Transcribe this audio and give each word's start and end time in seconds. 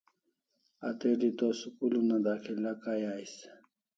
Atril'i 0.89 1.29
to 1.41 1.47
school 1.59 1.93
Una 2.01 2.17
dak'ila 2.25 2.71
kai 2.83 3.01
ais 3.13 3.33